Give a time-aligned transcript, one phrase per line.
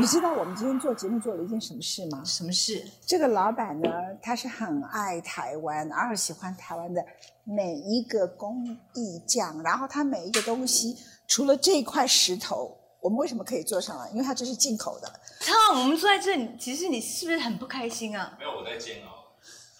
[0.00, 2.22] 你知道我们今天做节目做了一件什么事吗？
[2.24, 2.86] 什么事？
[3.04, 3.90] 这个老板呢，
[4.22, 7.04] 他是很爱台湾，而且喜欢台湾的
[7.42, 8.64] 每一个工
[8.94, 14.08] 艺匠，然后他每一个东西，除了这块石头，我们为什么可以做上来？
[14.10, 15.12] 因为它这是进口的。
[15.40, 18.36] 操，我们坐在这里，其实你是不是很不开心啊？
[18.38, 19.10] 没有，我在煎熬。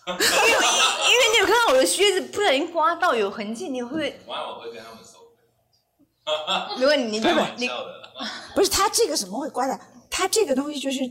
[0.04, 5.20] 因为因为你有看到我的靴子不小心刮到有痕迹，你会完我会跟他们收
[6.76, 7.94] 没问题，你开玩你笑的。
[8.52, 9.78] 不是他这个什么会刮的？
[10.18, 11.08] 它这个东西就是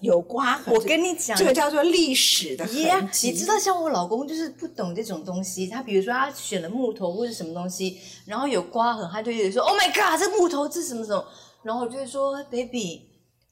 [0.00, 0.72] 有刮痕。
[0.72, 3.32] 我跟你讲这个叫做历史的耶痕迹。
[3.32, 5.66] 你知道，像我老公就是不懂这种东西。
[5.66, 11.26] 他比如说他选了木头或者什么东西，然后有刮痕，他就一直说 “Oh my god，这木头这什么什么”，
[11.64, 13.08] 然后我就会说 “Baby，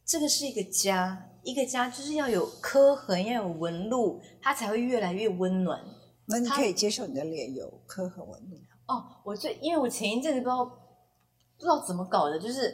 [0.06, 5.80] 这个是一个家，一个家就是要有刻痕，要有纹路，它才会越来越温暖。”
[6.26, 8.56] 那你可以接受你的脸有刻痕纹路。
[8.86, 12.72] 哦，我最因为我前一阵子不知道不知道怎么搞的，就是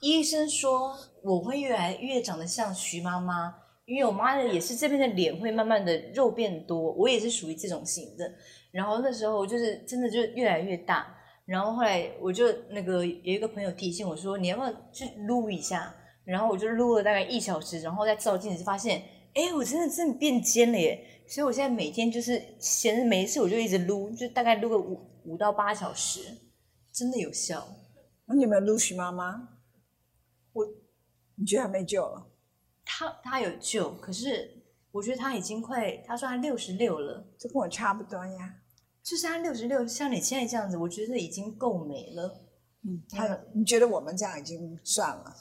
[0.00, 3.54] 医生说我会越来越长得像徐妈妈，
[3.86, 8.30] 因为我妈的也是这边的脸会慢慢的肉变多，我也是属于这种型的。
[8.70, 11.06] 然后那时候就是真的就越来越大，
[11.46, 15.94] 然后后来我就那个有一个朋友提醒我说你要不要去撸一下，
[16.24, 21.02] 然后我就撸了大概一小时，然后再照镜子发现，哎，我真的真的变尖了耶！
[21.26, 26.20] 所以我现在每天就是闲着没事我就一直撸，就大概撸个五五到八小时，
[26.92, 27.66] 真的有效。
[28.26, 29.48] 那你有没有撸徐妈妈？
[31.36, 32.26] 我你觉得他没救了？
[32.84, 38.54] 他他有救，可是我觉得他已经快，他说他六十六了，这跟我差不多呀。
[39.02, 42.42] 就是他六十六，像你现在这样子，我觉得已经够美了。
[42.82, 45.36] 嗯，他你觉得我们这样已经算了？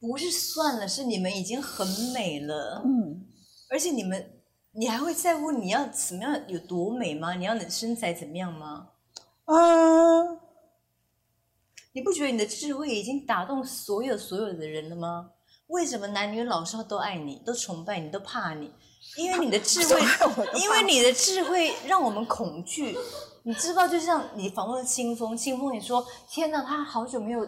[0.00, 2.82] 不是算了，是你们已经很美了。
[2.84, 3.26] 嗯，
[3.70, 4.40] 而且你们，
[4.72, 7.34] 你还会在乎你要怎么样有多美吗？
[7.34, 8.90] 你要你的身材怎么样吗？
[9.44, 9.54] 啊，
[11.92, 15.30] 你不觉得你的智慧已经打动所有所有的人了吗？
[15.68, 18.72] 为什么男女老少都爱你，都崇拜你，都怕你？
[19.16, 20.00] 因为你的 智慧
[20.60, 22.96] 因为你的智慧让我们恐惧。
[23.44, 27.46] 你知道，就像你访问清风，清风你说：“天哪，他好久没有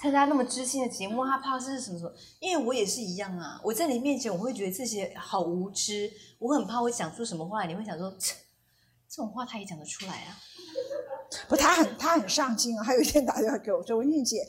[0.00, 8.34] 参加那么知性的节目，他怕是什么什么？”因为我也是一样啊，我在你面前，我会觉得自己好无知，我很怕我讲出什么话，你会想说：“切
[9.08, 10.36] 这种话他也讲得出来啊。”
[11.48, 12.82] 不，他很他很上进啊。
[12.84, 14.46] 还有一天打电话给我说：“文静姐，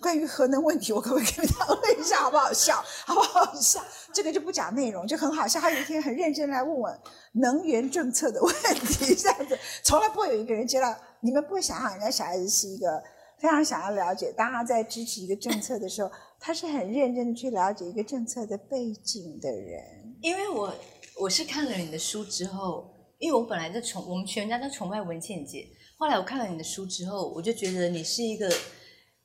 [0.00, 2.84] 关于核能问题，我可不可以跟你讨论一下，好不好笑？
[3.04, 3.82] 好不好笑？
[4.12, 5.60] 这个就不讲内容，就很好笑。
[5.60, 6.90] 他有一天很认真来问我
[7.32, 8.54] 能源政策的问
[8.86, 10.96] 题，这样子从来不会有一个人接到。
[11.20, 13.02] 你们不会想象人家小孩子是一个
[13.38, 19.82] 非常想要了解，当他在支持一个政策的时候，他是很认真的去了解一个政策的背景的人。
[20.20, 20.72] 因为我
[21.18, 25.66] 我是看了你的书之后，因为我本来就崇我们全家都崇拜文倩姐，
[25.98, 28.50] 后来我看了你的书之后，我就觉得你是一个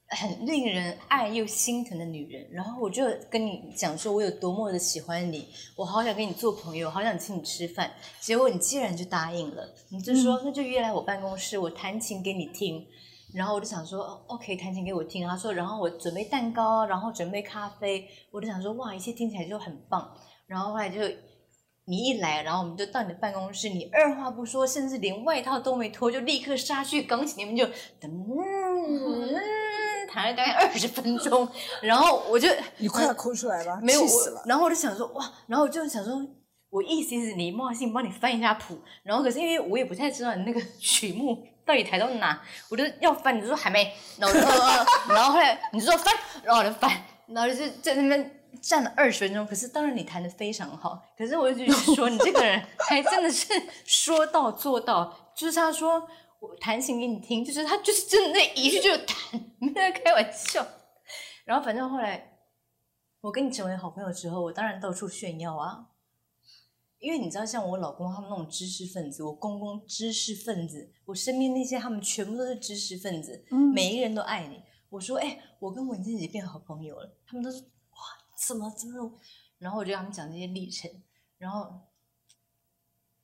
[0.07, 12.85] 很令人爱又心疼的女人，然后我就跟你讲说我有多么的喜欢你，我好想跟你做朋友，好想请你吃饭，结果你既然就答应了，你就说、那就约来我办公室，我弹琴给你听。
[13.33, 15.25] 然后我就想说哦，OK，弹琴给我听。
[15.25, 18.05] 他说，然后我准备蛋糕，然后准备咖啡。
[18.29, 20.13] 我就想说，哇，一切听起来就很棒。
[20.47, 20.99] 然后后来就
[21.85, 27.65] 你一来，然后我们就到你的办公室，你二话不说，甚至连外套都没脱，就立刻杀去钢琴里面就
[27.99, 28.09] 噔
[30.11, 31.47] 弹了大概二十分钟。
[31.81, 32.47] 然后我就
[32.77, 34.47] 你快要哭出来吧，没有死了我，。
[34.47, 36.13] 然后我就想说哇，然后我就想说，
[36.69, 44.39] 我意思是礼貌性帮你翻一下谱，然后可是因为我也不太知道你那个曲目到底弹到哪，我就要翻，你就说还没，然后
[45.13, 46.13] 然后后来你就说翻，
[46.43, 46.91] 然后我就翻，
[47.33, 53.47] 然后就在那边站了二十分钟，可是当然你弹的非常好，可是我就觉得说你这个人还真的是
[53.85, 56.07] 说到做到，就是他说
[56.39, 59.17] 我弹琴给你听，就是他就是真的那一句就弹，
[59.59, 60.65] 没有在开玩笑。
[61.45, 62.39] 然后反正后来
[63.21, 65.87] 我跟你成为好朋友之后，我当然到处炫耀啊。
[66.99, 74.61] 因为你知道，像我老公他们那种知识分子，我公公知识分子，我身边那些他们全部都是知识分子，嗯每一个人都爱你。
[74.91, 77.97] 我说，哎、我跟文静姐变好朋友了，他们都说，哇，
[78.45, 79.11] 怎么怎么？
[79.57, 80.91] 然后我就跟他们讲这些历程，
[81.37, 81.61] 然后，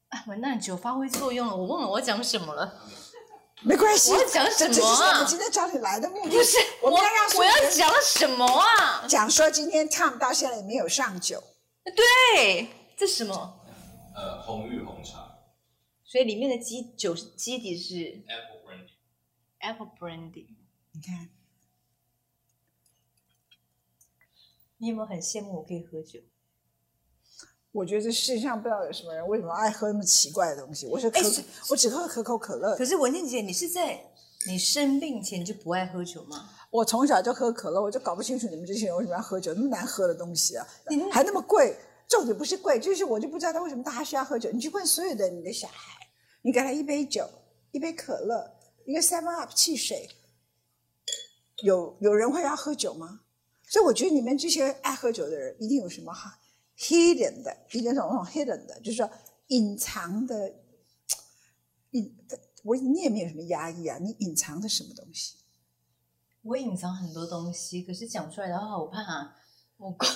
[0.08, 2.82] 啊，完蛋，酒发挥作用了，我忘了我讲什么了。
[3.64, 6.30] 没关系，我要讲什么啊我们今天找你来的目的。
[6.30, 9.06] 不是，我们要让我要讲什么啊？
[9.08, 11.44] 讲说今天 Tom 到现在也没有上酒，
[11.84, 13.60] 对，这什么？
[14.16, 15.38] 呃，红玉红茶
[16.04, 20.56] 所以里面的基酒是基底是，apple brandy，apple brandy。
[20.92, 21.30] 你看，
[24.78, 26.20] 你有没有很羡慕我可以喝酒？
[27.72, 30.88] 我觉得这世界上不知道有什么人为什么爱喝那么奇怪的东西。
[30.88, 31.20] 我是可，
[31.70, 32.84] 我只喝可口可乐可。
[32.84, 34.00] 是文静姐，你是在
[34.48, 36.50] 你生病前就不爱喝酒吗？
[36.72, 41.76] 我从小就喝可乐，我就搞不清楚你们这些人为什么要喝酒，那么难喝的东西啊你，还那么贵。
[42.08, 44.50] 重点不是贵，就是我就不知道他为什么大家需要喝酒。
[44.52, 46.08] 你去问所有的你的小孩，
[46.42, 47.30] 你给他一杯酒、
[47.72, 48.50] 一杯可乐、
[48.86, 50.10] 一个 Seven Up 汽水，
[51.64, 53.20] 有有人会要喝酒吗？
[53.68, 56.40] 所以我觉得你们这些爱喝酒的人，一定有什么哈
[56.78, 59.10] hidden 的，一定是那种 hidden 的，就是说
[59.48, 60.54] 隐藏的。
[61.92, 62.14] 隐，
[62.64, 65.36] 我你也没有什么压抑啊，你隐藏的什么东西？
[66.42, 69.34] 我隐藏很多东西，可是讲出来的话，我怕
[69.78, 70.10] 我公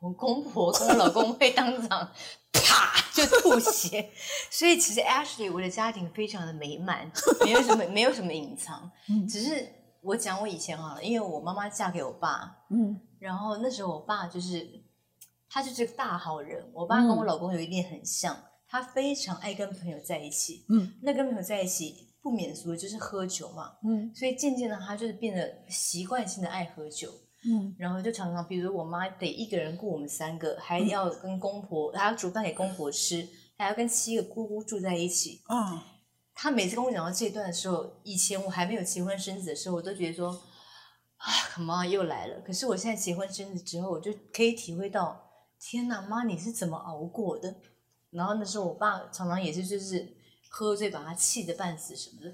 [0.00, 2.12] 我公婆跟我老公会当场
[2.52, 4.10] 啪就吐血。
[4.50, 7.10] 所以其实 Ashley 我的家庭非常的美满，
[7.42, 8.92] 没有什么没有什么隐藏，
[9.26, 9.66] 只是
[10.02, 13.00] 我讲我以前好了，因为我妈妈嫁给我爸，嗯。
[13.18, 14.68] 然后那时候我爸就是
[15.50, 18.36] 他就是个大好人，我爸跟我老公有一点很像，
[18.68, 20.94] 他非常爱跟朋友在一起，嗯。
[21.02, 24.14] 那跟朋友在一起不免俗的就是喝酒嘛，嗯。
[24.14, 27.10] 所以渐渐的，他就是变得习惯性的爱喝酒，
[27.44, 27.74] 嗯。
[27.76, 35.42] 然后就常常，比如我妈得一个人顾我们三个，还要跟公婆，还要煮饭给公婆吃，还要跟七个姑姑住在一起。
[35.46, 35.97] 啊
[36.40, 40.30] 他每次跟我讲到这一段的时候，以前我还没有结婚生子的时候，我都觉得说，
[41.16, 42.40] 啊，come on 又来了。
[42.42, 47.56] 可是我现在结婚生子之后，我就可以体会到，天哪，妈你是怎么熬过的？
[48.10, 50.16] 然后那时候我爸常常也是就是
[50.48, 52.32] 喝醉把他气得半死什么的，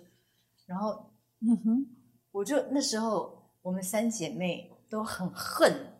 [0.67, 1.11] 然后
[1.41, 1.87] 嗯哼
[2.31, 5.95] 我就那时候我们三姐妹都很恨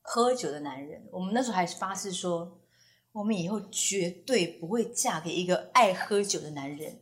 [0.00, 1.06] 喝酒的男人。
[1.12, 2.59] 我们那时候还是发誓说，
[3.12, 7.00] 我们以后绝对不会嫁给一个爱喝酒的男人。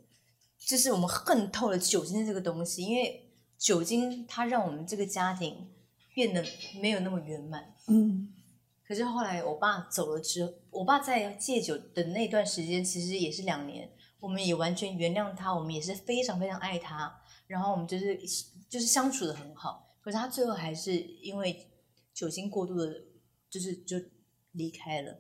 [0.59, 5.71] 就是我们恨透了酒精这个东西，因为酒精它让我们这个家庭
[6.15, 6.45] 变得
[6.81, 7.75] 没有那么圆满。
[7.87, 8.35] 嗯
[8.87, 17.15] 可是后来我爸走了之后，我爸在戒酒的那段时间，其实也是两年，我们也完全原谅他，我们也是非常非常爱他，
[17.47, 18.19] 然后我们就是
[18.67, 19.95] 就是相处的很好。
[20.01, 21.71] 可是他最后还是因为
[22.15, 22.95] 酒精过度的，
[23.51, 23.97] 就是就
[24.53, 25.15] 离开了。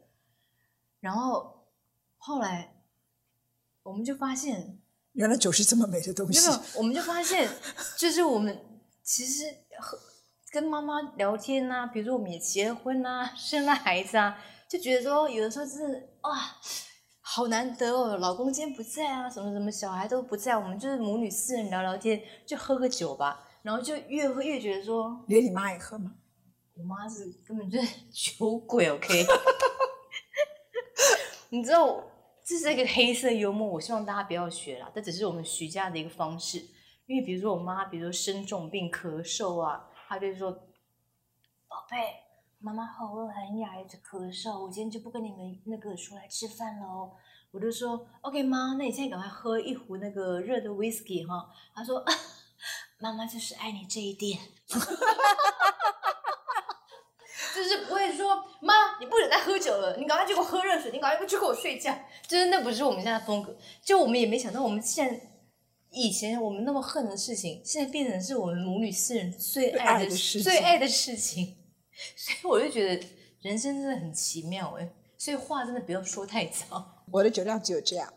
[1.00, 1.66] 然后
[2.16, 2.82] 后来
[3.82, 4.80] 我们就发现，
[5.12, 7.48] 原来酒是这么美的东西没有，我们就发现，
[7.96, 8.58] 就是我们
[9.02, 9.44] 其实
[9.80, 9.98] 和
[10.50, 16.56] 跟妈妈聊天呐、比如说我们也结婚呐、生了孩子啊，就觉得说有的时候真的哇，
[17.20, 26.14] 好难得哦，老公今天不在啊，什么什么小孩都不在，我们就是母女四人聊聊天，就喝个酒吧，然后就越喝越觉得说，连你妈也喝吗？
[26.74, 27.88] 我妈是根本就是
[28.38, 29.26] 酒鬼，OK？
[31.50, 32.04] 你知道，
[32.44, 34.90] 这是一个黑色幽默，我希望大家不要学啦。
[34.94, 36.58] 这只是我们徐家的一个方式。
[37.06, 40.52] 因为比如说我妈，比如说生重病、咳嗽啊，她就说
[41.66, 41.96] ：“宝贝，
[42.58, 47.12] 妈妈喉咙很哑，一直咳嗽，我今天就不跟你们那个出来吃饭喽。”
[47.50, 52.04] 我就说：“OK，妈，那你现在赶快喝一壶那个热的 whisky 哈。”她说
[53.00, 54.38] ：“妈妈就是爱你这一点。”
[57.58, 61.92] 就是不会说妈，你不准再喝酒了，你赶快去给我喝热水，你赶快去给我睡觉。
[62.26, 63.56] 就是那不是我们现在的风格。
[63.82, 65.20] 就我们也没想到，我们现在
[65.90, 71.56] 以前我们那么恨的事情，现在变成是我们母女四人最爱的爱的事情最爱的事情。
[72.16, 73.06] 所以我就觉得
[73.40, 77.04] 人生真的很奇妙哎，所以话真的不要说太早。
[77.10, 78.12] 我的酒量只有这样，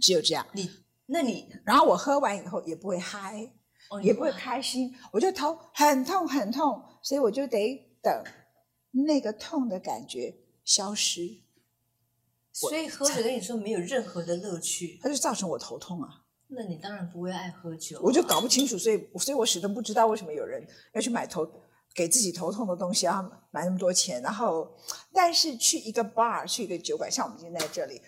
[0.00, 0.46] 只有这样。
[0.52, 0.70] 你
[1.06, 3.48] 那你然后我喝完以后也不会嗨，
[3.90, 8.22] 哦也不会开心，我就头很痛很痛，所以我就得等
[9.04, 10.32] 那个痛的感觉
[10.64, 11.42] 消失，
[12.52, 16.22] 所以喝酒跟你说没有任何的乐趣，它就造成我头痛啊。
[16.46, 18.00] 那你当然不会爱喝酒啊。
[18.04, 21.44] 我就搞不清楚，所以所以我始终不知道为什么有人要去买头
[21.92, 23.20] 给自己头痛的东西，要
[23.50, 24.22] 买那么多钱。
[24.22, 24.72] 然后，
[25.12, 28.00] 但是去一个 bar，去一个酒馆，像我们今天在这里，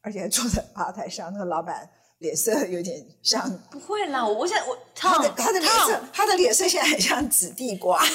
[0.00, 8.02] 而且还坐在吧台上，那个老板脸色有点像不会啦，我我现在我他的他的脸色，他的脸色现在很像紫地瓜。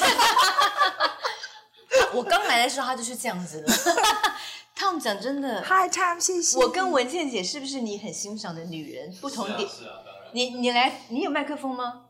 [2.14, 3.74] 我刚来的时候他就是这样子的。
[4.78, 6.60] Tom 讲真的，Hi Tom，谢谢。
[6.60, 9.12] 我跟文倩姐是不是你很欣赏的女人？
[9.16, 12.06] 不同点，是啊是啊，当然，你你来，你有麦克风吗？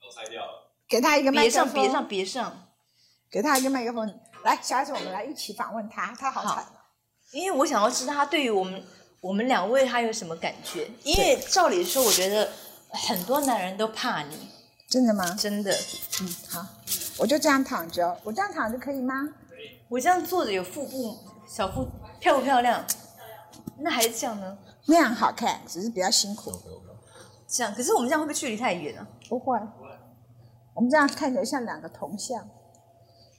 [0.00, 0.72] 都拆掉了。
[0.88, 2.68] 给他一个麦克风，上别上别上，
[3.30, 4.20] 给他一个麦克风。
[4.42, 6.66] 来，下次我们来一起访问他，他好好惨。
[7.32, 8.82] 因为我想要知道他对于我们
[9.20, 10.88] 我们两位他有什么感觉。
[11.02, 12.50] 因为照理说，我觉得
[12.90, 14.48] 很多男人都怕你，
[14.88, 15.36] 真的吗？
[15.38, 15.76] 真的。
[16.22, 16.66] 嗯，好，
[17.18, 19.14] 我就这样躺着，我这样躺着可以吗？
[19.88, 21.88] 我这样坐着有腹部小腹
[22.20, 22.84] 漂不漂亮？
[23.78, 24.58] 那还是这样呢？
[24.86, 26.52] 那样好看，只是比较辛苦。
[27.46, 29.06] 这样，可是我们这样会不会距离太远啊？
[29.28, 29.58] 不会，
[30.74, 32.48] 我们这样看起来像两个铜像，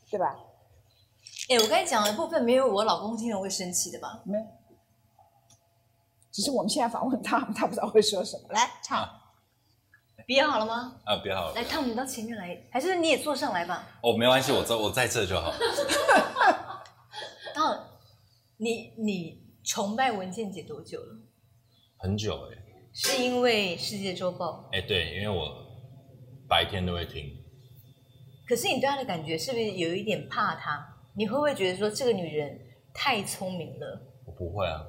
[0.09, 0.35] 对吧？
[1.49, 4.21] 哎，我刚才讲的部分没有我老公听了会生气的吧？
[4.25, 4.45] 没有，
[6.31, 8.43] 只是我们现在访问他，他不知道会说什么。
[8.49, 9.07] 来唱，
[10.27, 10.99] 比较好了吗？
[11.05, 13.87] 啊，别好了来，，汤姆到前面来，还是你也坐上来吧？
[14.03, 15.53] 哦，没关系，我在我在这就好。
[17.55, 17.97] 汤，
[18.59, 21.15] 你你崇拜文倩姐多久了？
[21.97, 22.57] 很久哎、
[22.93, 24.69] 是因为世界周报？
[24.73, 25.47] 哎、对，因为我
[26.47, 27.23] 白天都会听，
[28.45, 30.85] 可是你对她的感觉是不是有一点怕她？
[31.15, 32.59] 你会不会觉得说这个女人
[32.93, 34.01] 太聪明了？
[34.25, 34.85] 我不会啊，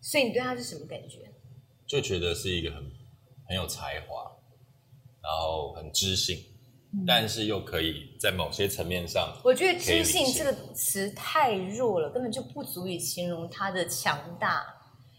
[0.00, 1.30] 所以你对她是什么感觉？
[1.86, 2.82] 就觉得是一个很
[3.48, 4.35] 很有才华，
[5.26, 6.38] 然后很知性，
[7.04, 14.62] 但是又可以在某些层面上，我觉得“可以理知性”这个词太弱了，根本就不足以形容他的强大，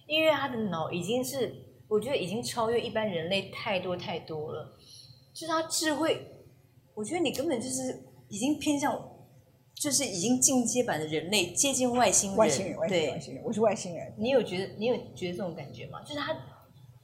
[0.08, 1.54] 因为他的脑已经是，
[1.90, 4.78] 我觉得已经超越一般人类太多太多了。
[5.34, 6.26] 就是他智慧，
[6.96, 8.98] 我觉得你根本就是已经偏向，
[9.76, 12.40] 就是已经进阶版的人类，接近外星人。
[12.40, 14.16] 外星人，外星人，外，星人，我是外星人。
[14.18, 16.02] 你有觉得你有觉得这种感觉吗？
[16.04, 16.36] 就是他，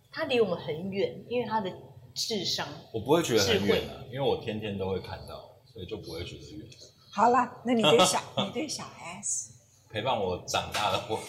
[0.10, 1.70] 他离我们很远，因为他的
[2.16, 2.68] 智商。
[2.92, 5.36] 我不会觉得很远啊，因为我天天都会看到，
[5.72, 6.68] 所以就不会觉得远。
[7.12, 8.84] 好了，那你对小 你对小
[9.22, 9.52] S，
[9.92, 11.20] 陪伴我长大的我，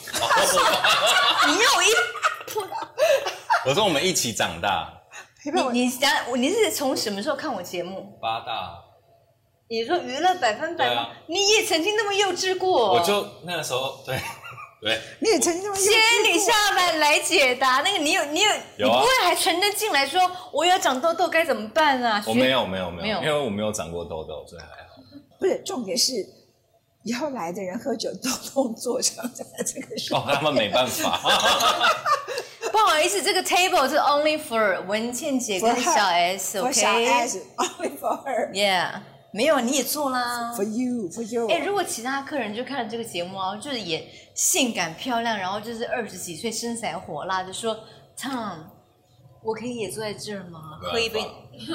[1.47, 1.87] 你又一
[3.67, 5.03] 我说我们一起长大，
[5.43, 6.11] 陪伴我你你想
[6.41, 8.19] 你是从什么时候看我节目？
[8.21, 8.83] 八大，
[9.69, 11.03] 你说娱乐百分百吗？
[11.03, 12.95] 啊你也曾经那么幼稚过。
[12.95, 14.19] 我就那个时候对
[14.85, 15.93] 对，你也曾经仙
[16.25, 20.21] 女下凡来解答，那个你有你有，有啊你不会还存着进来说
[20.53, 22.23] 我要长痘痘该怎么办啊？
[22.27, 25.01] 我没有没有没有，没有因为我没有长过痘痘，所以还好。
[25.41, 26.13] 不是重点是，
[27.03, 30.21] 以后来的人喝酒都动作上在这个时候。
[30.21, 31.19] 哦，他们没办法，
[32.71, 36.69] 不好意思，这个 table 是 only for 文倩姐跟小 S，OK？
[36.69, 39.01] 我小 S，only for her，for Yeah，
[39.35, 40.55] 没有你也做啦。
[40.57, 41.49] you，for you。
[41.51, 47.77] 哎、如果其他客人就看了这个节目啊，就是也性感漂亮，然后就是二十几岁，身材火辣，就说
[48.17, 48.59] Tom，
[49.43, 50.79] 我可以也坐在这儿吗？
[50.81, 51.21] 喝一杯？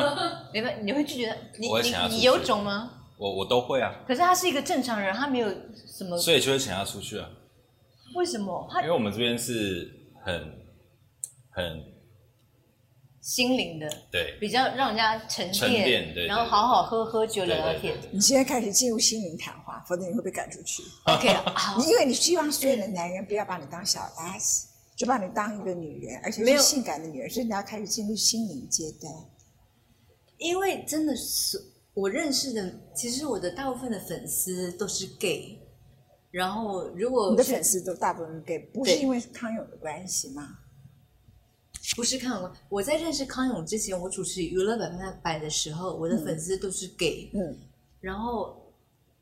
[0.53, 1.35] 没办法，你会拒绝他？
[1.59, 2.91] 你会请他出去你你有种吗？
[3.17, 5.49] 我我都会啊，可是他是一个正常人，他没有
[5.85, 7.29] 什么，所以就会请他出去啊，
[8.15, 9.91] 为什么他因为我们这边是
[10.23, 10.33] 很
[11.51, 11.83] 很
[13.29, 17.95] 心灵的对比较让人家沉淀，沉淀对对然后好好喝喝酒聊聊天。
[18.12, 20.81] 你现在开始进入心灵谈话，否则你会被赶出去。
[21.05, 29.13] OK， 好你，因为你希望所有的男人不要把你当小 S，就把你当一个女人，而且没有是性感的女人，所以你要开始进入心灵阶段。
[30.39, 31.62] 因为真的是
[31.93, 35.59] 我认识的，其实我的大部分的粉丝都是 gay，
[36.31, 40.48] 然后如果你的粉丝都大部分是 gay，不是因为康永的关系吗？
[41.96, 47.58] 不是看过，我在认识康永之前，我主持娱乐百分百的时候，我的粉丝都是 gay，、嗯，
[48.00, 48.74] 然后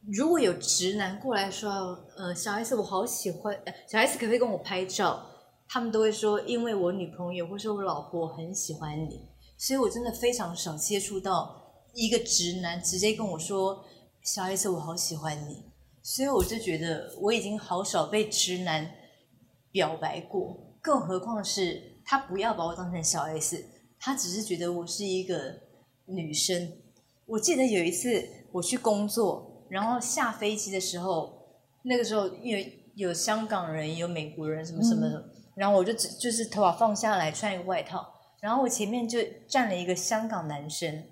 [0.05, 1.69] 如果有直男过来说，
[2.17, 5.25] 呃，小 S 我好喜欢，呃小 S 可不可以跟我拍照？
[5.69, 11.61] 他们都会说，因为我女朋友或是我老婆很喜欢你，所以我真的非常少接触到
[11.93, 13.83] 一个直男直接跟我说，
[14.21, 15.63] 小 S 我好喜欢你，
[16.01, 18.89] 所以我就觉得我已经好少被直男
[19.71, 23.65] 表白过，更何况是他不要把我当成小 S，
[23.99, 25.59] 他只是觉得我是一个
[26.05, 26.71] 女生。
[27.25, 41.03] 我记得有一次我去工作，然后下飞机的时候，那个时候因为有香港人，有美国人，什么什么的，然后我就只就是头发放下来，穿一个外套，然后我前面就站了一个香港男生，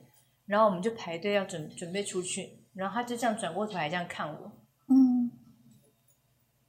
[0.46, 4.52] 然后我们就排队要准准备出去，然后他就这样转过头来这样看我，
[4.88, 5.30] 嗯，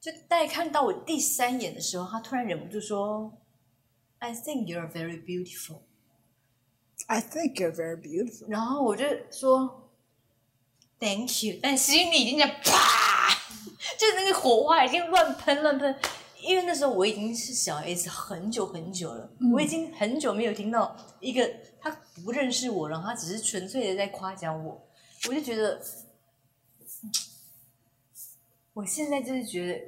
[0.01, 3.33] 就大概看到我第三眼的时候，他突然忍不住说
[4.19, 5.81] ：“I think you're very beautiful。”
[7.09, 8.49] I think you're very beautiful。
[8.49, 9.91] 然后我就说
[10.99, 13.35] “Thank you”，但心里已经在啪，
[13.99, 15.95] 就是那个火花已经乱喷乱喷。
[16.43, 21.91] 因为那时候我已经是小 S 很久很久了，我已经很久没有听到一个他
[22.25, 24.87] 不认识我，然后他只是纯粹的在夸奖我，
[25.29, 25.83] 我就觉得，
[28.75, 29.81] 我现在就是觉得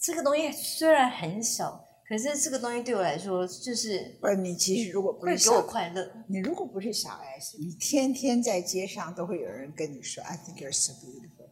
[0.00, 6.10] 这个东西虽然很小，可是这个东西对我来说就是不是你其实如果不是给我，快乐。
[6.26, 11.50] 你如果不是小 S，你天天在街上都会有人跟你说 I think you're so beautiful，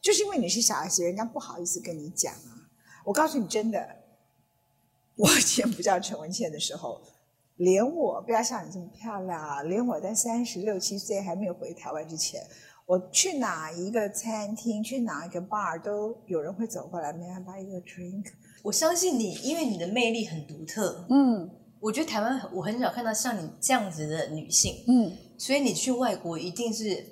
[0.00, 2.72] 就是因为你是小 S，人家不好意思跟你讲啊。
[3.04, 3.96] 我告诉你真的，
[5.16, 7.02] 我以前不叫陈文茜的时候，
[7.56, 12.42] 连我不要像你这么漂亮啊，连我在三十六七岁还没有回台湾之前，
[12.90, 18.24] 我去哪一个餐厅，去哪一个 bar 都有人会走过来，May I buy you a drink？
[18.64, 21.06] 我相信你，因为你的魅力很独特。
[21.08, 27.06] 嗯我觉得台湾我很少看到像你这样子的女性，嗯，所以你去外国一定是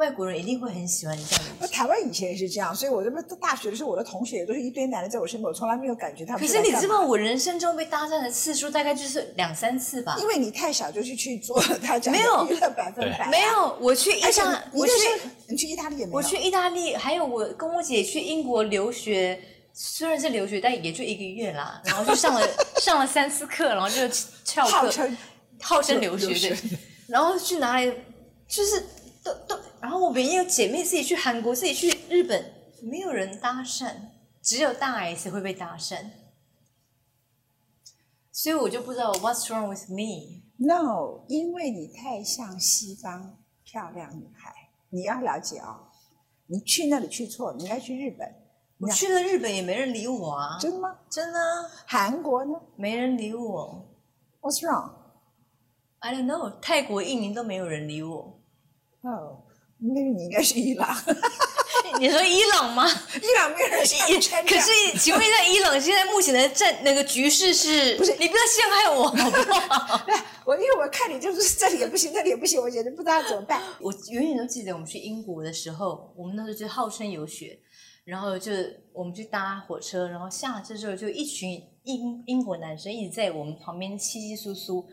[0.00, 6.40] 外国人一定会很喜欢你这样台湾以前也是这样，所以我这边大学的时候，我的同学也都是一堆男的在我身边，我从来没有感觉他们。
[6.40, 10.16] 可是你知道，我人生中被搭讪的次数大概就是两三次吧？
[10.18, 19.38] 因为你太小就是去做他讲没有百分百啊，没有，我去意大，我你去你去意大利也没有，我去意大利，还有我跟我姐去英国留学，
[19.74, 21.78] 虽然是留学，但也就一个月啦。
[21.84, 22.48] 然后就上了
[22.80, 24.08] 上了三次课，然后就
[24.44, 25.16] 翘课，号称
[25.60, 26.56] 号称留学留学的。
[27.06, 27.92] 然后去哪里，
[28.48, 28.80] 就是
[29.22, 29.60] 都都。
[29.80, 33.94] 然后我们也有姐妹自己去韩国，自己去日本，没有人搭讪，
[34.42, 36.04] 只有大 S 会被搭讪。
[38.32, 44.52] 所以我就不知道 What's wrong with me？No，因为你太像西方漂亮女孩，
[44.90, 45.88] 你要了解哦、
[46.46, 48.26] 你去那里去错，你应该去日本。
[48.78, 50.96] 我去了日本也没人理我啊，真的吗？
[51.10, 53.86] 真的啊韩国呢没人理我。
[54.40, 58.40] ？What's wrong？I don't know，泰国、印尼都没有人理我。
[59.02, 59.42] 哦，
[59.82, 60.94] 那你应该是伊朗，
[61.98, 62.86] 你说伊朗吗？
[63.14, 67.96] 伊朗没有人像你穿这样可是，请问一下，伊朗现在目前的战那个局势是？
[67.98, 70.06] 不是你不要陷害我好不好？
[70.44, 73.62] 我因为我看你就是这里也不行，那里也不行，我简直不知道怎么办。
[73.80, 77.58] 我永远都记得我们去英国的时候，我们那时候就号称有雪，
[78.04, 78.52] 然后就
[78.92, 84.86] 我们去搭火车，然后下车之后就一群英英国男生一直在我们旁边稀稀疏疏，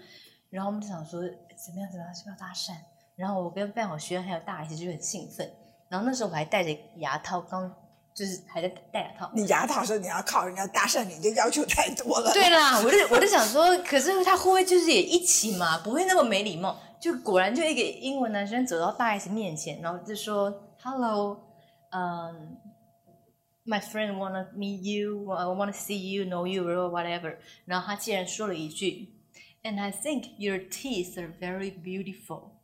[0.50, 2.72] 然后我们就想说怎么样怎么样是不是要搭讪？
[3.18, 5.52] 然后我跟范晓萱还有大 S 就很兴奋，
[5.90, 7.70] 然后那时候我还戴着牙套，刚
[8.14, 9.32] 就是还在戴牙套。
[9.34, 12.32] 你牙套说你要靠人家搭讪你，这要求太多了。
[12.32, 15.80] 对啦，我就 我就想说，可是他会不会就是也一起嘛？
[15.80, 16.80] 不会那么没礼貌？
[17.00, 20.52] 就果然就一个英文男生走到大 S 面前，然后就说
[20.84, 21.40] ：“Hello，
[21.92, 22.58] 嗯、
[23.66, 29.14] m y friend wanna meet you, I wanna see you, know you or whatever。”然后他竟然说了一句
[29.64, 32.57] ：“And I think your teeth are very beautiful。”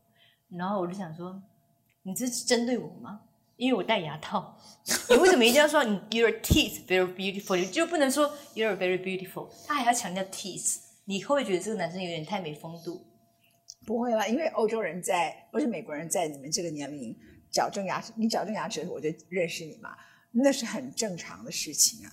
[0.57, 1.41] 然后我就想说，
[2.03, 3.21] 你这是针对我吗？
[3.55, 4.57] 因为我戴牙套，
[5.09, 7.55] 你为什么一定要说你 your teeth very beautiful？
[7.55, 9.47] 你就不能说 you are very beautiful？
[9.67, 13.05] 他还要强调 teeth，你会不会觉得这个男生有点太没风度？
[13.85, 17.15] 不会啦，因为欧洲人在，不是美国人在你们这个年龄
[17.51, 19.95] 矫正牙齿，你矫正牙齿，我就认识你嘛，
[20.31, 22.11] 那是很正常的事情啊。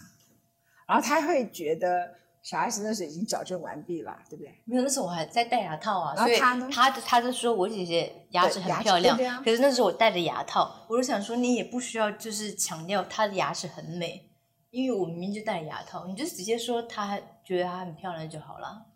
[0.87, 4.63] 然后他会觉得小 S 那时候已经矫正完毕了，对不对？
[4.65, 6.71] 没有，那时候我还在戴牙套啊，所以然后他呢？
[6.73, 9.43] 他他就说我姐姐牙齿很漂亮，啊？
[9.45, 14.31] 可是那时候我戴着牙套，我就想说你也不需要就是强调她的牙齿很美，
[14.71, 18.87] 因为我明明就戴着牙套，你就直接说她觉得她很漂亮就好了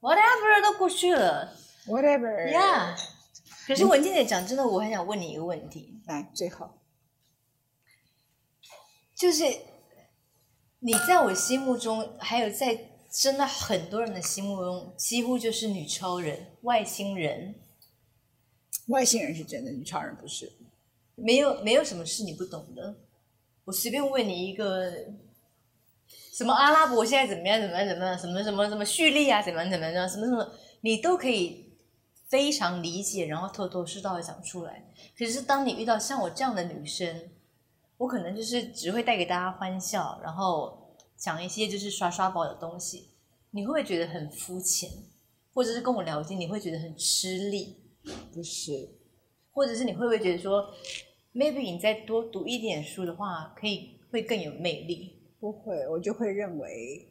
[0.00, 1.52] ，whatever 都过去了。
[1.86, 2.96] Whatever，，yeah。
[3.66, 6.78] 可是文静姐讲真的，我很想问你一个问题，来，最后。
[9.16, 9.44] 就是
[10.84, 12.76] 你在我心目中，还有在
[13.08, 17.54] 真的很多人的心目中，几乎就是女超人、外星人，
[18.88, 20.52] 外星人是真的，女超人不是。
[21.14, 22.96] 没有没有什么是你不懂的。
[23.64, 24.92] 我随便问你一个，
[26.32, 31.76] 什么阿拉伯现在怎么样怎么样怎么样，什么什么什么叙利亚怎么样怎么样，什么什么，你都可以
[32.26, 34.92] 非常理解，然后头头是道的讲出来。
[35.16, 37.30] 可是当你遇到像我这样的女生，
[38.02, 43.10] 我可能就是只会带给大家欢笑，然后讲一些就是刷刷宝的东西，
[43.52, 44.90] 你会不会觉得很肤浅？
[45.54, 47.76] 或者是跟我聊天，你会觉得很吃力？
[48.34, 48.90] 不是，
[49.52, 50.68] 或者是你会不会觉得说
[51.32, 55.22] ，maybe 你再多读一点书的话，可以会更有魅力？
[55.38, 57.08] 不会，我就会认为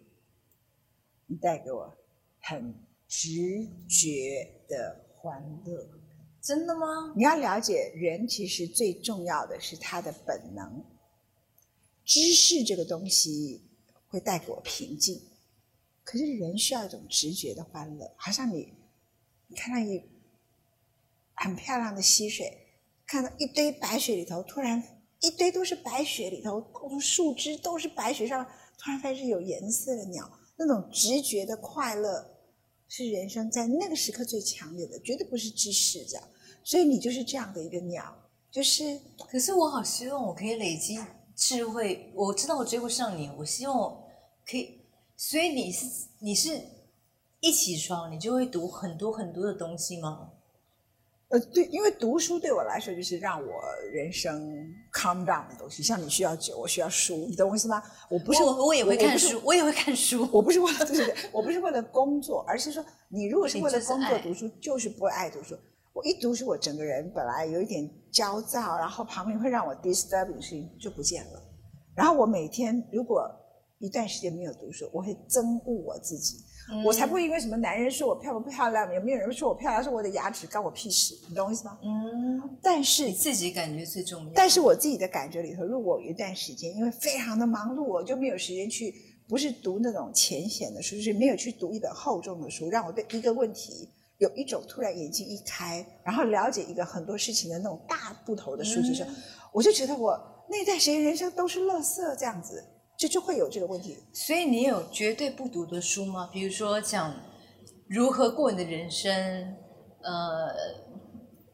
[1.28, 1.96] 你带给我
[2.42, 2.76] 很
[3.08, 6.01] 直觉的欢乐。
[6.42, 7.14] 真的吗？
[7.16, 10.84] 你要了解，人其实最重要的是他的本能。
[12.04, 13.62] 知识这个东西
[14.08, 15.22] 会带给我平静，
[16.04, 18.74] 可是人需要一种直觉的欢乐，好像你
[19.48, 20.04] 你看到一
[21.36, 22.52] 很漂亮的溪水，
[23.06, 24.84] 看到一堆白雪里头，突然
[25.20, 26.66] 一堆都是白雪里头，
[27.00, 28.44] 树枝都是白雪上，
[28.80, 32.28] 突然发现有颜色的鸟，那种直觉的快乐
[32.94, 36.28] 是人生在那个时刻最强烈的，绝对不是知识这样。
[36.62, 38.14] 所以你就是这样的一个鸟，
[38.52, 39.00] 就是
[39.30, 41.00] 可是我好希望我可以累积
[41.34, 42.12] 智慧。
[42.14, 44.06] 我知道我追不上你，我希望我
[44.46, 44.82] 可以。
[45.16, 45.86] 所以你是
[46.20, 46.62] 你是
[47.40, 50.34] 一起床你就会读很多很多的东西吗？
[51.32, 53.62] 呃，对，因为读书对我来说就是让我
[53.94, 54.52] 人生
[54.94, 57.82] calm down 的东西，像你需要酒，我需要书，你懂我意思吗？
[58.10, 60.28] 我不是我我也会看书，我也会看书。
[60.32, 65.58] 我不是为了对对对，我不是为了工作，而是说你如果是为了工作读书，就是不爱读书。
[65.94, 71.42] 我一读书，我整个人本来有一点焦躁，然后旁边会让我 disturbing 的事情就不见了。
[71.96, 73.30] 然后我每天如果
[73.80, 76.44] 一段时间没有读书，我会憎恶我自己。
[76.86, 81.78] 我才不会因为什么男人说我漂不漂亮，有没有人说我漂亮，说我的牙齿干我屁事，你懂我意思吗？
[81.84, 84.32] 嗯，但是自己感觉最重要。
[84.34, 88.94] 但是我自己的感觉里头，如果有一段时间因为非常的忙碌，我就没有时间去，
[89.28, 99.10] 不是读那种浅显的书，就是没有去读一本厚重的书，让我对一个问题有一种突然眼睛一开，然后了解一个很多事情的那种大部头的书籍时，候，
[99.52, 102.64] 我就觉得我那段时间人生都是垃圾这样子，
[103.02, 103.98] 就就会有这个问题。
[104.14, 106.30] 所以你有绝对不读的书吗？
[106.32, 107.12] 比如说讲
[107.88, 109.12] 如何过你的人生，
[110.04, 110.54] 呃，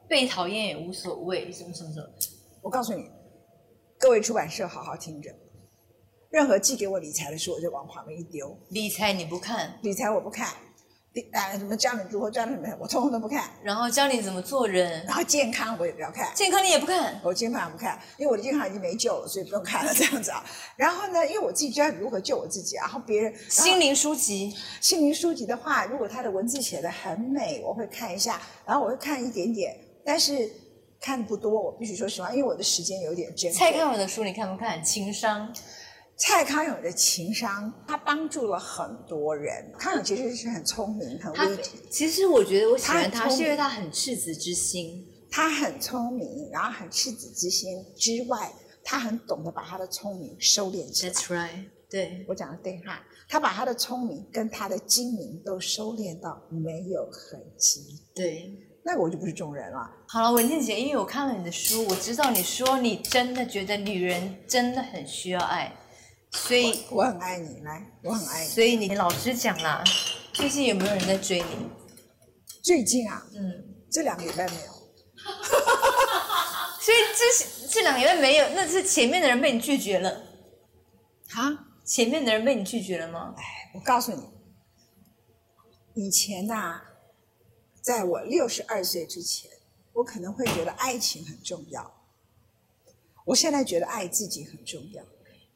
[0.10, 2.08] 被讨厌也无所谓，什么什么什么。
[2.62, 3.10] 我告诉你，
[3.98, 5.34] 各位出版社好好听着，
[6.30, 8.54] 任何寄给我理财的书，我就往旁边一丢。
[8.72, 10.54] 理财你不看，理财我不看，
[11.18, 13.50] 理啊什么教你如何赚什么，我通通都不看。
[13.64, 17.20] 然后教你怎么做人，然后健康我也不要看，健康你也不看。
[17.24, 20.46] 我健康也不看，因为我的健康已经没救了，所以不用看了这样子啊。
[20.76, 29.76] 然后呢，因为我自己知道如何救我自己啊，然后别人后心灵书籍，心灵书籍的话，如果他的文字写的很美，我会看一下，然后我会看一点点，
[30.06, 30.50] 但是
[31.00, 33.58] 看不多，我必须说实话，因为我的时间有点珍贵。
[33.58, 34.84] 蔡康永的书你看不看？
[34.84, 35.54] 情商，
[36.18, 39.72] 蔡康永的情商，他帮助了很多人。
[39.78, 41.58] 康永其实是很聪明、很他威
[41.90, 45.08] 其实我觉得我喜欢他，是因为他很赤子之心。
[45.30, 48.52] 他很聪明，然后很赤子之心之外，
[48.84, 51.14] 他很懂得把他的聪明收敛起来。
[51.14, 58.52] That's right，对，我讲的对哈，他把他的聪明跟他的精明都收敛到没有痕迹，对。
[58.84, 59.92] 那我就不是这种人了。
[60.08, 65.76] 好了，文静姐，因为我看了你的书，我知道你说你真的觉得女人真的很需要爱，
[66.32, 68.50] 所以我很爱你，来，我很爱你。
[68.50, 69.84] 所以你老实讲啦，
[70.34, 71.70] 最近有没有人在追你？
[72.62, 74.72] 最近啊，嗯，这两个礼拜没有，
[76.82, 80.24] 所以这这两个礼拜没有，那是前面的人被你拒绝了，
[81.30, 83.34] 哈，前面的人被你拒绝了吗？
[83.38, 84.24] 哎我告诉你，
[85.94, 86.82] 以前呐、
[87.82, 89.50] 在我六十二岁之前，
[89.94, 91.94] 我可能会觉得爱情很重要。
[93.26, 95.04] 我现在觉得爱自己很重要。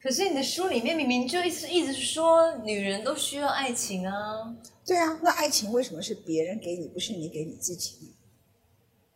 [0.02, 4.52] 可是你的书里面明明就一直一直说女人都需要爱情啊，
[4.84, 8.08] 对啊，那爱情为什么是别人给你，不是你给你自己呢？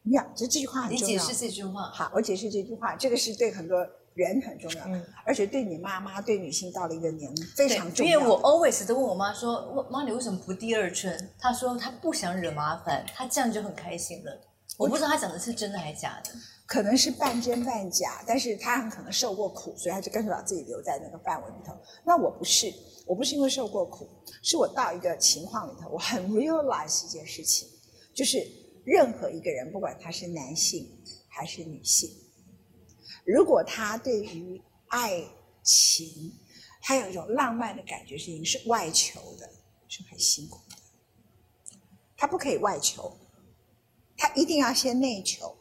[0.05, 1.07] 你想，这这句话很重要。
[1.07, 1.91] 你解释这句话。
[1.91, 8.13] 好，我解释这句话，这个是对很多人很重要，嗯而且对你妈妈、对女性到了一个年龄非常重，要。
[8.13, 14.41] 因为我 always 都问我妈说：“我妈，你为什么不第二春？”她说她不想惹麻烦，她这样就很开心了。
[14.77, 16.31] 我不知道他讲的是真的还是假的。
[16.67, 21.73] 可能是半真半假，但是他很可能受过苦，所以他就干脆把自己留在那个范围里头。
[22.05, 22.73] 那我不是，
[23.07, 24.09] 我不是因为受过苦，
[24.43, 27.69] 是我到一个情况里头，我很 realize 一件事情，
[28.13, 28.45] 就是
[28.85, 30.91] 任何一个人，不管他是男性
[31.29, 32.11] 还是女性，
[33.25, 35.25] 如果他对于爱
[35.63, 36.33] 情
[36.83, 39.49] 还有一种浪漫的感觉，是已经是外求的，
[39.87, 40.77] 是很辛苦的。
[42.17, 43.17] 他不可以外求，
[44.17, 45.55] 他一定要先内求。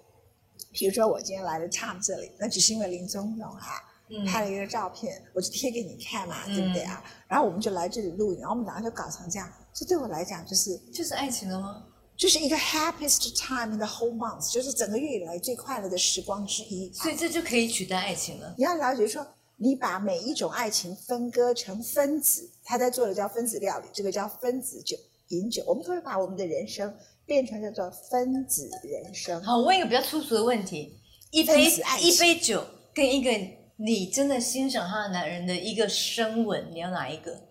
[0.72, 7.04] 比如说我今天来了唱这里，那只是因为林宗荣啊嗯拍了一个照片，我就贴给你看嘛，对不对啊？
[7.28, 11.86] 然后我们就来这里录影，然后我们两个就搞成这样，这对我来讲就是就是爱情了吗？
[12.18, 16.92] 就是一个 happiest time in the whole month，就是整个月以来最快乐的时光之一。
[16.94, 18.54] 所以这就可以取代爱情了。
[18.58, 19.26] 你要了解说，
[19.58, 24.98] 你把每一种爱情分割成分子，他在做的叫分子料理，这个叫分子酒
[25.30, 25.64] 饮酒。
[25.68, 29.42] 我们可以把我们的人生变成叫做分子人生。
[29.44, 31.00] 好，我问一个比较粗俗的问题：
[31.32, 31.66] 一杯
[32.02, 33.32] 一杯酒跟一个
[33.78, 37.50] 你真的欣赏他的男人的一个深吻，你要哪一个？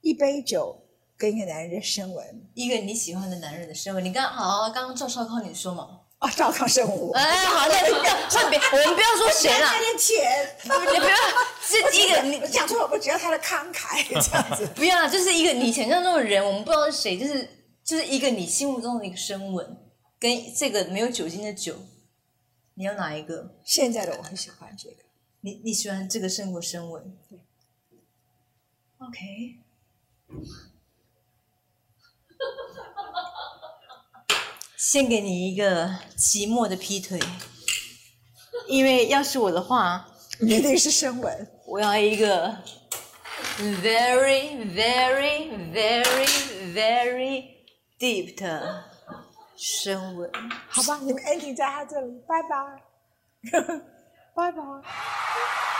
[0.00, 0.84] 一杯酒
[1.16, 4.04] 跟一个男人的深吻，一个你喜欢的男人的深吻？
[4.04, 6.02] 你刚好，刚刚赵少康你说嘛？
[6.20, 7.74] 哦，赵康生活，哎，好， 那
[8.30, 11.16] 换别，我们不要说谁了加，点钱，你不要，
[11.60, 14.66] 是一个你讲错了，我只要他的慷慨这样子。
[14.74, 17.48] 不要啦，就是一个你想象中的人，我们不知道是谁，就是
[17.84, 19.76] 就是一个你心目中的一个声吻，
[20.18, 21.76] 跟这个没有酒精的酒，
[22.74, 23.56] 你要哪一个？
[23.62, 24.96] 现在的我很喜欢这个，
[25.42, 27.18] 你你喜欢这个胜过声纹？
[27.28, 27.38] 对。
[28.98, 29.58] OK。
[34.86, 37.18] 先给你一个寂寞的劈腿，
[38.68, 40.06] 因为要是我的话，
[40.40, 41.48] 一定是深吻。
[41.66, 42.54] 我要一个
[43.58, 46.26] very very very
[46.74, 47.44] very
[47.98, 48.84] deep 的
[49.56, 50.30] 深吻。
[50.68, 52.82] 好吧，你们 ending 在他这里，拜拜，
[54.36, 55.73] 拜拜。